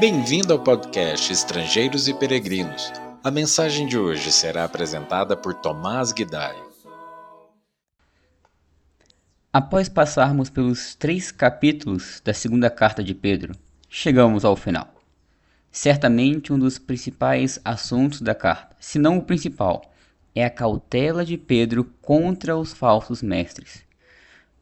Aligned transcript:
Bem-vindo 0.00 0.54
ao 0.54 0.58
podcast 0.58 1.30
Estrangeiros 1.30 2.08
e 2.08 2.14
Peregrinos. 2.14 2.90
A 3.22 3.30
mensagem 3.30 3.86
de 3.86 3.98
hoje 3.98 4.32
será 4.32 4.64
apresentada 4.64 5.36
por 5.36 5.52
Tomás 5.52 6.10
Guidai. 6.10 6.56
Após 9.52 9.90
passarmos 9.90 10.48
pelos 10.48 10.94
três 10.94 11.30
capítulos 11.30 12.22
da 12.24 12.32
segunda 12.32 12.70
carta 12.70 13.04
de 13.04 13.14
Pedro, 13.14 13.52
chegamos 13.90 14.42
ao 14.42 14.56
final. 14.56 14.88
Certamente 15.70 16.50
um 16.50 16.58
dos 16.58 16.78
principais 16.78 17.60
assuntos 17.62 18.22
da 18.22 18.34
carta, 18.34 18.74
se 18.80 18.98
não 18.98 19.18
o 19.18 19.22
principal, 19.22 19.82
é 20.34 20.42
a 20.42 20.48
cautela 20.48 21.26
de 21.26 21.36
Pedro 21.36 21.84
contra 22.00 22.56
os 22.56 22.72
falsos 22.72 23.20
mestres. 23.20 23.82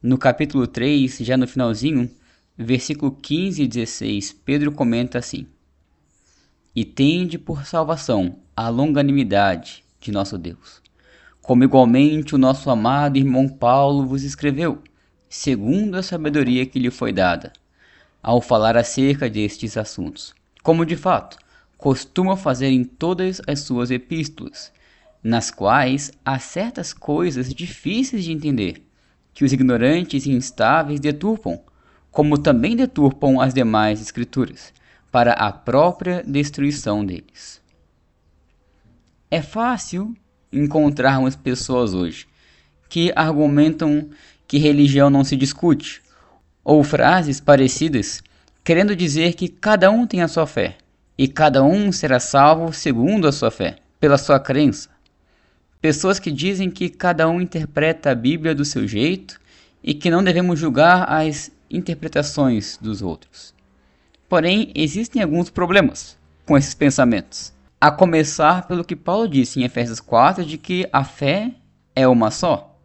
No 0.03 0.17
capítulo 0.17 0.67
3, 0.67 1.19
já 1.19 1.37
no 1.37 1.47
finalzinho, 1.47 2.11
versículo 2.65 3.11
15 3.11 3.63
e 3.63 3.67
16, 3.67 4.33
Pedro 4.43 4.71
comenta 4.71 5.17
assim: 5.17 5.47
E 6.75 6.83
tende 6.83 7.37
por 7.37 7.65
salvação 7.65 8.39
a 8.55 8.67
longanimidade 8.67 9.83
de 9.99 10.11
nosso 10.11 10.37
Deus, 10.37 10.81
como 11.41 11.63
igualmente 11.63 12.35
o 12.35 12.37
nosso 12.37 12.69
amado 12.69 13.17
irmão 13.17 13.47
Paulo 13.47 14.05
vos 14.05 14.23
escreveu, 14.23 14.83
segundo 15.29 15.95
a 15.95 16.03
sabedoria 16.03 16.65
que 16.65 16.79
lhe 16.79 16.91
foi 16.91 17.13
dada, 17.13 17.53
ao 18.21 18.41
falar 18.41 18.75
acerca 18.75 19.29
destes 19.29 19.77
assuntos, 19.77 20.35
como 20.61 20.85
de 20.85 20.97
fato 20.97 21.37
costuma 21.77 22.35
fazer 22.35 22.67
em 22.67 22.83
todas 22.83 23.41
as 23.47 23.61
suas 23.61 23.89
epístolas 23.89 24.71
nas 25.23 25.51
quais 25.51 26.11
há 26.23 26.39
certas 26.39 26.93
coisas 26.93 27.53
difíceis 27.53 28.23
de 28.23 28.31
entender, 28.31 28.85
que 29.33 29.43
os 29.43 29.51
ignorantes 29.51 30.25
e 30.25 30.31
instáveis 30.31 30.99
deturpam, 30.99 31.61
como 32.11 32.37
também 32.37 32.75
deturpam 32.75 33.39
as 33.39 33.53
demais 33.53 34.01
escrituras, 34.01 34.73
para 35.11 35.33
a 35.33 35.51
própria 35.51 36.23
destruição 36.25 37.05
deles. 37.05 37.61
É 39.31 39.41
fácil 39.41 40.15
encontrarmos 40.51 41.35
pessoas 41.35 41.93
hoje 41.93 42.27
que 42.87 43.13
argumentam 43.15 44.09
que 44.47 44.57
religião 44.57 45.09
não 45.09 45.23
se 45.23 45.35
discute, 45.35 46.01
ou 46.63 46.83
frases 46.83 47.39
parecidas 47.39 48.23
querendo 48.63 48.95
dizer 48.95 49.33
que 49.33 49.47
cada 49.47 49.89
um 49.89 50.05
tem 50.05 50.21
a 50.21 50.27
sua 50.27 50.45
fé 50.45 50.77
e 51.17 51.27
cada 51.27 51.63
um 51.63 51.91
será 51.91 52.19
salvo 52.19 52.71
segundo 52.73 53.27
a 53.27 53.31
sua 53.31 53.51
fé, 53.51 53.77
pela 53.99 54.17
sua 54.17 54.39
crença. 54.39 54.89
Pessoas 55.81 56.19
que 56.19 56.31
dizem 56.31 56.69
que 56.69 56.89
cada 56.89 57.27
um 57.27 57.41
interpreta 57.41 58.11
a 58.11 58.15
Bíblia 58.15 58.53
do 58.53 58.65
seu 58.65 58.87
jeito 58.87 59.39
e 59.83 59.93
que 59.93 60.09
não 60.09 60.23
devemos 60.23 60.59
julgar 60.59 61.09
as 61.11 61.51
interpretações 61.69 62.77
dos 62.81 63.01
outros. 63.01 63.53
Porém, 64.27 64.71
existem 64.75 65.21
alguns 65.21 65.49
problemas 65.49 66.17
com 66.45 66.57
esses 66.57 66.73
pensamentos. 66.73 67.53
A 67.79 67.89
começar 67.91 68.67
pelo 68.67 68.83
que 68.83 68.95
Paulo 68.95 69.27
disse 69.27 69.59
em 69.59 69.63
Efésios 69.63 69.99
4 69.99 70.45
de 70.45 70.57
que 70.57 70.87
a 70.91 71.03
fé 71.03 71.51
é 71.95 72.07
uma 72.07 72.31
só. 72.31 72.77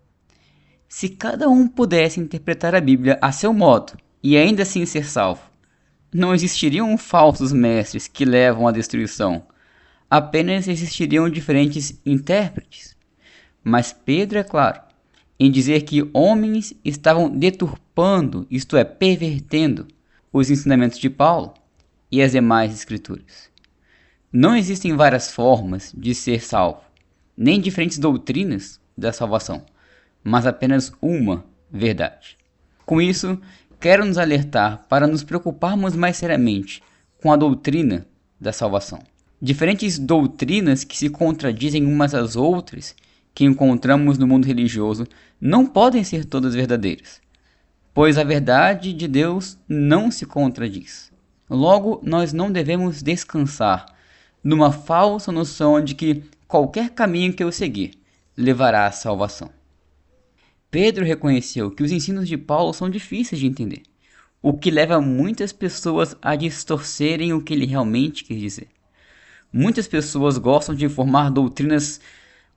Se 0.89 1.09
cada 1.09 1.49
um 1.49 1.67
pudesse 1.67 2.21
interpretar 2.21 2.75
a 2.75 2.81
Bíblia 2.81 3.19
a 3.21 3.33
seu 3.33 3.53
modo 3.53 3.95
e 4.23 4.37
ainda 4.37 4.63
assim 4.63 4.87
ser 4.87 5.05
salvo, 5.05 5.43
não 6.13 6.35
existiriam 6.35 6.97
falsos 6.97 7.53
mestres 7.53 8.07
que 8.07 8.25
levam 8.25 8.69
à 8.69 8.73
destruição 8.73 9.45
apenas 10.15 10.69
existiriam 10.69 11.29
diferentes 11.29 12.01
intérpretes. 12.07 12.97
Mas 13.65 13.93
Pedro 13.93 14.39
é 14.39 14.45
claro 14.45 14.81
em 15.45 15.50
dizer 15.50 15.83
que 15.83 16.09
homens 16.14 16.73
estavam 16.83 17.28
deturpando, 17.28 18.47
isto 18.50 18.78
é, 18.78 18.84
pervertendo, 18.84 19.86
os 20.33 20.48
ensinamentos 20.48 20.98
de 20.98 21.11
Paulo 21.11 21.52
e 22.11 22.23
as 22.23 22.33
demais 22.33 22.73
escrituras. 22.73 23.51
Não 24.33 24.57
existem 24.57 24.96
várias 24.96 25.30
formas 25.30 25.92
de 25.95 26.14
ser 26.14 26.41
salvo, 26.41 26.80
nem 27.36 27.61
diferentes 27.61 27.98
doutrinas 27.98 28.80
da 28.96 29.13
salvação, 29.13 29.67
mas 30.23 30.46
apenas 30.46 30.91
uma 31.02 31.45
verdade. 31.70 32.39
Com 32.86 32.98
isso, 32.98 33.39
quero 33.79 34.07
nos 34.07 34.17
alertar 34.17 34.86
para 34.89 35.07
nos 35.07 35.23
preocuparmos 35.23 35.95
mais 35.95 36.17
seriamente 36.17 36.83
com 37.20 37.30
a 37.30 37.36
doutrina 37.36 38.07
da 38.40 38.51
salvação. 38.51 39.02
Diferentes 39.42 39.98
doutrinas 39.98 40.85
que 40.85 40.96
se 40.96 41.11
contradizem 41.11 41.85
umas 41.85 42.14
às 42.14 42.35
outras 42.35 42.96
que 43.34 43.45
encontramos 43.45 44.17
no 44.17 44.27
mundo 44.27 44.46
religioso 44.46 45.06
não 45.40 45.67
podem 45.67 46.05
ser 46.05 46.24
todas 46.24 46.55
verdadeiras, 46.55 47.20
pois 47.92 48.17
a 48.17 48.24
verdade 48.24 48.92
de 48.92 49.08
Deus 49.08 49.58
não 49.68 50.11
se 50.11 50.24
contradiz. 50.24 51.12
Logo, 51.50 52.00
nós 52.02 52.33
não 52.33 52.50
devemos 52.50 53.02
descansar 53.02 53.86
numa 54.42 54.70
falsa 54.70 55.33
noção 55.33 55.83
de 55.83 55.95
que 55.95 56.22
qualquer 56.46 56.90
caminho 56.90 57.33
que 57.33 57.42
eu 57.42 57.50
seguir 57.50 57.98
levará 58.36 58.86
à 58.86 58.92
salvação. 58.92 59.51
Pedro 60.70 61.05
reconheceu 61.05 61.70
que 61.70 61.83
os 61.83 61.92
ensinos 61.92 62.28
de 62.28 62.36
Paulo 62.36 62.72
são 62.72 62.90
difíceis 62.90 63.40
de 63.40 63.46
entender, 63.46 63.83
o 64.42 64.52
que 64.52 64.70
leva 64.70 65.01
muitas 65.01 65.52
pessoas 65.52 66.16
a 66.20 66.34
distorcerem 66.36 67.33
o 67.33 67.40
que 67.40 67.55
ele 67.55 67.64
realmente 67.64 68.24
quis 68.24 68.39
dizer. 68.39 68.68
Muitas 69.52 69.86
pessoas 69.86 70.36
gostam 70.36 70.74
de 70.74 70.89
formar 70.89 71.30
doutrinas 71.30 72.01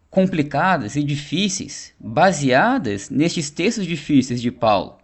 complicadas 0.10 0.96
e 0.96 1.04
difíceis, 1.04 1.94
baseadas 2.00 3.10
nestes 3.10 3.50
textos 3.50 3.86
difíceis 3.86 4.42
de 4.42 4.52
Paulo, 4.52 4.98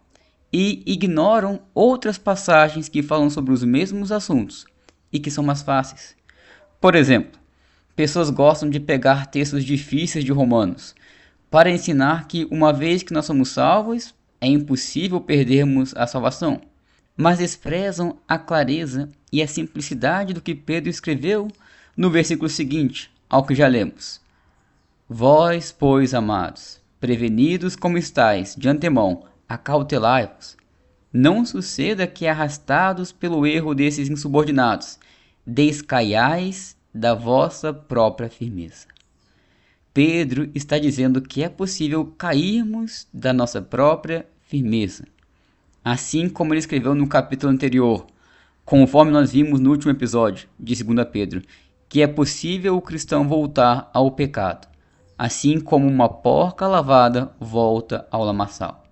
e 0.52 0.84
ignoram 0.86 1.62
outras 1.74 2.18
passagens 2.18 2.88
que 2.88 3.04
falam 3.04 3.30
sobre 3.30 3.54
os 3.54 3.64
mesmos 3.64 4.12
assuntos 4.12 4.66
e 5.12 5.20
que 5.20 5.32
são 5.32 5.44
mais 5.44 5.62
fáceis. 5.62 6.16
Por 6.80 6.96
exemplo, 6.96 7.40
pessoas 7.96 8.30
gostam 8.30 8.70
de 8.70 8.80
pegar 8.80 9.28
textos 9.28 9.64
difíceis 9.64 10.24
de 10.24 10.32
Romanos 10.32 10.96
para 11.50 11.70
ensinar 11.70 12.28
que, 12.28 12.48
uma 12.50 12.74
vez 12.74 13.04
que 13.04 13.14
nós 13.14 13.26
somos 13.26 13.50
salvos, 13.50 14.14
é 14.42 14.48
impossível 14.48 15.22
perdermos 15.22 15.96
a 15.96 16.08
salvação, 16.08 16.60
mas 17.16 17.38
desprezam 17.38 18.18
a 18.28 18.38
clareza 18.38 19.08
e 19.32 19.42
a 19.42 19.48
simplicidade 19.48 20.34
do 20.34 20.42
que 20.42 20.56
Pedro 20.56 20.90
escreveu 20.90 21.48
no 21.96 22.10
versículo 22.10 22.50
seguinte, 22.50 23.12
ao 23.30 23.46
que 23.46 23.54
já 23.54 23.68
lemos. 23.68 24.23
Vós, 25.16 25.72
pois, 25.72 26.12
amados, 26.12 26.82
prevenidos 27.00 27.76
como 27.76 28.00
estáis 28.00 28.56
de 28.56 28.68
antemão, 28.68 29.26
acautelai-vos. 29.48 30.58
Não 31.14 31.46
suceda 31.46 32.08
que, 32.08 32.26
arrastados 32.26 33.12
pelo 33.12 33.46
erro 33.46 33.76
desses 33.76 34.10
insubordinados, 34.10 34.98
descaiais 35.46 36.76
da 36.92 37.14
vossa 37.14 37.72
própria 37.72 38.28
firmeza. 38.28 38.88
Pedro 39.94 40.50
está 40.56 40.80
dizendo 40.80 41.22
que 41.22 41.44
é 41.44 41.48
possível 41.48 42.08
cairmos 42.18 43.08
da 43.14 43.32
nossa 43.32 43.62
própria 43.62 44.26
firmeza. 44.42 45.06
Assim 45.86 46.28
como 46.28 46.56
ele 46.56 46.60
escreveu 46.60 46.96
no 46.96 47.06
capítulo 47.06 47.54
anterior, 47.54 48.08
conforme 48.66 49.12
nós 49.12 49.32
vimos 49.32 49.60
no 49.60 49.70
último 49.70 49.92
episódio 49.92 50.50
de 50.60 50.84
2 50.84 51.08
Pedro, 51.12 51.44
que 51.88 52.02
é 52.02 52.08
possível 52.08 52.76
o 52.76 52.82
cristão 52.82 53.28
voltar 53.28 53.92
ao 53.94 54.10
pecado, 54.10 54.73
assim 55.24 55.58
como 55.58 55.88
uma 55.88 56.10
porca 56.10 56.68
lavada 56.68 57.32
volta 57.40 58.06
ao 58.12 58.26
lamaçal. 58.26 58.84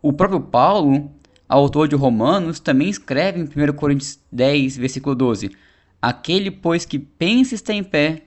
O 0.00 0.10
próprio 0.10 0.40
Paulo, 0.40 1.12
autor 1.46 1.86
de 1.86 1.94
Romanos, 1.94 2.58
também 2.58 2.88
escreve 2.88 3.40
em 3.40 3.42
1 3.42 3.74
Coríntios 3.74 4.18
10, 4.32 4.78
versículo 4.78 5.14
12: 5.14 5.54
Aquele, 6.00 6.50
pois, 6.50 6.86
que 6.86 6.98
pensa 6.98 7.54
estar 7.54 7.74
em 7.74 7.84
pé, 7.84 8.22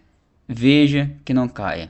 veja 0.47 1.11
que 1.25 1.33
não 1.33 1.49
caia. 1.49 1.89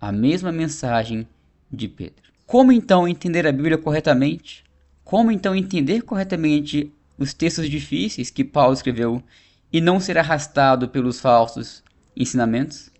A 0.00 0.10
mesma 0.10 0.50
mensagem 0.50 1.28
de 1.70 1.86
Pedro. 1.86 2.24
Como 2.46 2.72
então 2.72 3.06
entender 3.06 3.46
a 3.46 3.52
Bíblia 3.52 3.76
corretamente? 3.76 4.64
Como 5.04 5.30
então 5.30 5.54
entender 5.54 6.00
corretamente 6.00 6.90
os 7.18 7.34
textos 7.34 7.68
difíceis 7.68 8.30
que 8.30 8.42
Paulo 8.42 8.72
escreveu 8.72 9.22
e 9.70 9.82
não 9.82 10.00
ser 10.00 10.16
arrastado 10.16 10.88
pelos 10.88 11.20
falsos 11.20 11.84
ensinamentos? 12.16 12.93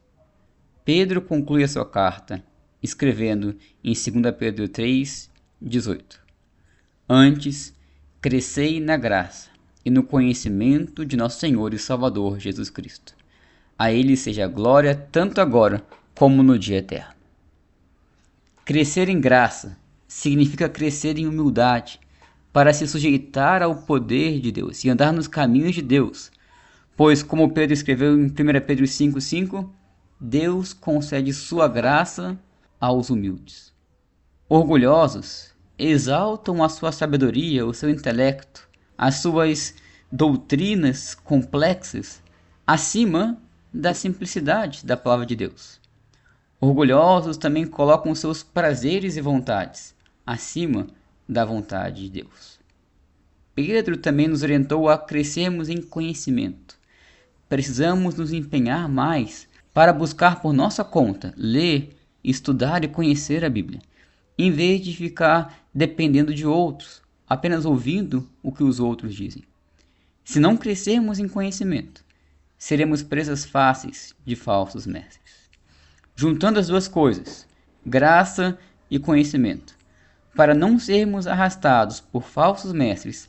Pedro 0.84 1.22
conclui 1.22 1.64
a 1.64 1.69
sua 1.69 1.86
carta 1.86 2.44
escrevendo 2.82 3.56
em 3.82 3.94
2 3.94 4.36
Pedro 4.38 4.69
3, 4.69 5.31
18: 5.60 6.20
Antes, 7.08 7.75
crescei 8.20 8.81
na 8.81 8.94
graça 8.96 9.48
e 9.82 9.88
no 9.88 10.02
conhecimento 10.02 11.06
de 11.06 11.16
nosso 11.16 11.40
Senhor 11.40 11.72
e 11.72 11.78
Salvador 11.78 12.38
Jesus 12.38 12.69
Cristo. 12.69 13.16
A 13.78 13.90
Ele 13.90 14.14
seja 14.14 14.44
a 14.44 14.48
glória 14.48 14.94
tanto 14.94 15.40
agora 15.40 15.82
como 16.14 16.42
no 16.42 16.58
dia 16.58 16.78
eterno. 16.78 17.14
Crescer 18.62 19.08
em 19.08 19.19
graça 19.19 19.78
significa 20.06 20.69
crescer 20.69 21.19
em 21.19 21.26
humildade, 21.26 21.98
para 22.52 22.75
se 22.75 22.86
sujeitar 22.86 23.62
ao 23.62 23.75
poder 23.75 24.38
de 24.38 24.52
Deus 24.52 24.84
e 24.84 24.90
andar 24.90 25.12
nos 25.12 25.26
caminhos 25.26 25.75
de 25.75 25.82
Deus, 25.82 26.31
Pois, 26.96 27.22
como 27.25 27.50
Pedro 27.50 27.75
escreveu 27.75 28.16
em 28.16 28.26
1 28.26 28.31
Pedro 28.64 28.84
5,5, 28.84 29.69
Deus 30.20 30.72
concede 30.72 31.32
sua 31.32 31.69
graça 31.69 32.38
aos 32.81 33.11
humildes. 33.11 33.72
Orgulhosos 34.49 35.52
exaltam 35.78 36.62
a 36.62 36.69
sua 36.69 36.93
sabedoria, 36.93 37.66
o 37.66 37.75
seu 37.75 37.90
intelecto, 37.90 38.69
as 38.96 39.16
suas 39.16 39.75
doutrinas 40.11 41.14
complexas 41.14 42.22
acima 42.66 43.38
da 43.72 43.93
simplicidade 43.93 44.87
da 44.87 44.96
palavra 44.96 45.26
de 45.26 45.34
Deus. 45.34 45.81
Orgulhosos 46.60 47.37
também 47.37 47.67
colocam 47.67 48.14
seus 48.14 48.43
prazeres 48.43 49.17
e 49.17 49.20
vontades 49.20 49.94
acima 50.25 50.87
da 51.28 51.44
vontade 51.44 52.05
de 52.05 52.22
Deus. 52.22 52.60
Pedro 53.55 53.96
também 53.96 54.28
nos 54.28 54.43
orientou 54.43 54.88
a 54.88 54.96
crescermos 54.96 55.69
em 55.69 55.82
conhecimento. 55.82 56.78
Precisamos 57.49 58.14
nos 58.14 58.32
empenhar 58.32 58.88
mais 58.88 59.49
para 59.74 59.92
buscar 59.92 60.40
por 60.40 60.52
nossa 60.52 60.84
conta, 60.84 61.34
ler, 61.36 61.96
estudar 62.22 62.84
e 62.84 62.88
conhecer 62.88 63.44
a 63.44 63.50
Bíblia, 63.50 63.82
em 64.38 64.52
vez 64.52 64.80
de 64.80 64.94
ficar 64.94 65.66
dependendo 65.74 66.32
de 66.32 66.46
outros, 66.46 67.02
apenas 67.28 67.64
ouvindo 67.64 68.30
o 68.40 68.52
que 68.52 68.62
os 68.62 68.78
outros 68.78 69.12
dizem. 69.12 69.42
Se 70.24 70.38
não 70.38 70.56
crescermos 70.56 71.18
em 71.18 71.28
conhecimento, 71.28 72.04
seremos 72.56 73.02
presas 73.02 73.44
fáceis 73.44 74.14
de 74.24 74.36
falsos 74.36 74.86
mestres. 74.86 75.50
Juntando 76.14 76.60
as 76.60 76.68
duas 76.68 76.86
coisas, 76.86 77.46
graça 77.84 78.56
e 78.88 78.98
conhecimento, 79.00 79.76
para 80.36 80.54
não 80.54 80.78
sermos 80.78 81.26
arrastados 81.26 81.98
por 82.00 82.22
falsos 82.22 82.72
mestres, 82.72 83.28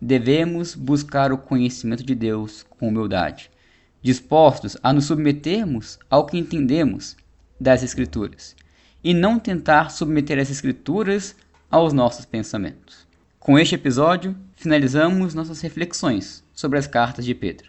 devemos 0.00 0.74
buscar 0.74 1.32
o 1.32 1.38
conhecimento 1.38 2.04
de 2.04 2.14
Deus 2.14 2.64
com 2.68 2.88
humildade, 2.88 3.50
dispostos 4.06 4.76
a 4.84 4.92
nos 4.92 5.06
submetermos 5.06 5.98
ao 6.08 6.26
que 6.26 6.38
entendemos 6.38 7.16
das 7.60 7.82
Escrituras 7.82 8.54
e 9.02 9.12
não 9.12 9.36
tentar 9.36 9.90
submeter 9.90 10.38
as 10.38 10.48
Escrituras 10.48 11.34
aos 11.68 11.92
nossos 11.92 12.24
pensamentos. 12.24 13.04
Com 13.40 13.58
este 13.58 13.74
episódio, 13.74 14.36
finalizamos 14.54 15.34
nossas 15.34 15.60
reflexões 15.60 16.44
sobre 16.54 16.78
as 16.78 16.86
cartas 16.86 17.24
de 17.24 17.34
Pedro. 17.34 17.68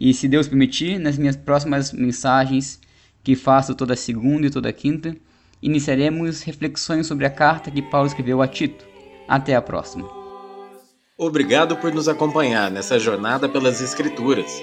E 0.00 0.14
se 0.14 0.26
Deus 0.26 0.48
permitir, 0.48 0.98
nas 0.98 1.18
minhas 1.18 1.36
próximas 1.36 1.92
mensagens, 1.92 2.80
que 3.22 3.36
faço 3.36 3.74
toda 3.74 3.94
segunda 3.94 4.46
e 4.46 4.50
toda 4.50 4.72
quinta, 4.72 5.14
iniciaremos 5.60 6.42
reflexões 6.42 7.06
sobre 7.06 7.26
a 7.26 7.30
carta 7.30 7.70
que 7.70 7.82
Paulo 7.82 8.06
escreveu 8.06 8.40
a 8.40 8.48
Tito. 8.48 8.86
Até 9.28 9.54
a 9.54 9.60
próxima. 9.60 10.08
Obrigado 11.18 11.76
por 11.76 11.92
nos 11.92 12.08
acompanhar 12.08 12.70
nessa 12.70 12.98
jornada 12.98 13.46
pelas 13.46 13.82
Escrituras. 13.82 14.62